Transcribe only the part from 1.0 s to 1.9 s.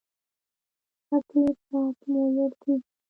مټې به